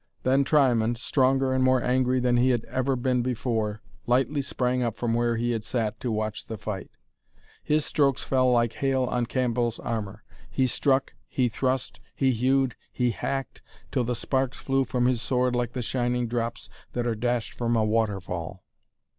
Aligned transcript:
Then 0.23 0.43
Triamond, 0.43 0.97
stronger 0.97 1.53
and 1.53 1.63
more 1.63 1.79
angry 1.83 2.19
than 2.19 2.37
he 2.37 2.49
had 2.49 2.65
ever 2.65 2.95
been 2.95 3.21
before, 3.21 3.83
lightly 4.07 4.41
sprang 4.41 4.81
up 4.81 4.95
from 4.95 5.13
where 5.13 5.35
he 5.37 5.51
had 5.51 5.63
sat 5.63 5.99
to 5.99 6.11
watch 6.11 6.47
the 6.47 6.57
fight. 6.57 6.89
His 7.63 7.85
strokes 7.85 8.23
fell 8.23 8.51
like 8.51 8.73
hail 8.73 9.03
on 9.03 9.27
Cambell's 9.27 9.77
armour. 9.77 10.23
He 10.49 10.65
struck, 10.65 11.13
he 11.27 11.49
thrust, 11.49 11.99
he 12.15 12.31
hewed, 12.31 12.75
he 12.91 13.11
hacked, 13.11 13.61
till 13.91 14.03
the 14.03 14.15
sparks 14.15 14.57
flew 14.57 14.85
from 14.85 15.05
his 15.05 15.21
sword 15.21 15.55
like 15.55 15.73
the 15.73 15.83
shining 15.83 16.25
drops 16.27 16.67
that 16.93 17.05
are 17.05 17.13
dashed 17.13 17.53
from 17.53 17.75
a 17.75 17.85
waterfall. 17.85 18.63